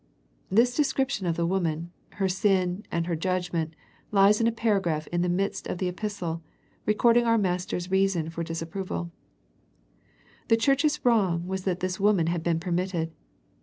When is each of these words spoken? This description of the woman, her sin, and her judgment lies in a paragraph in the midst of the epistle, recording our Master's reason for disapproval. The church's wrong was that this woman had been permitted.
This 0.49 0.75
description 0.75 1.27
of 1.27 1.35
the 1.37 1.45
woman, 1.45 1.91
her 2.13 2.27
sin, 2.27 2.83
and 2.91 3.05
her 3.05 3.15
judgment 3.15 3.75
lies 4.11 4.41
in 4.41 4.47
a 4.47 4.51
paragraph 4.51 5.05
in 5.11 5.21
the 5.21 5.29
midst 5.29 5.67
of 5.67 5.77
the 5.77 5.87
epistle, 5.87 6.41
recording 6.87 7.25
our 7.25 7.37
Master's 7.37 7.91
reason 7.91 8.31
for 8.31 8.43
disapproval. 8.43 9.11
The 10.47 10.57
church's 10.57 11.05
wrong 11.05 11.45
was 11.45 11.65
that 11.65 11.81
this 11.81 11.99
woman 11.99 12.25
had 12.25 12.41
been 12.41 12.59
permitted. 12.59 13.11